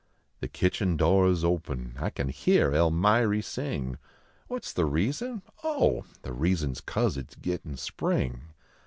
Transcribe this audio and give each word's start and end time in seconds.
The 0.39 0.47
kitchen 0.47 0.97
door 0.97 1.27
is 1.27 1.45
open; 1.45 1.93
I 1.99 2.09
can 2.09 2.29
hear 2.29 2.71
Klmiry 2.71 3.43
sing. 3.43 3.99
What 4.47 4.65
s 4.65 4.73
the 4.73 4.85
reason? 4.85 5.43
Oh, 5.63 6.05
the 6.23 6.33
reason 6.33 6.71
s 6.71 6.81
cause 6.81 7.17
it 7.17 7.27
s 7.33 7.39
gittin 7.39 7.77
spring. 7.77 8.45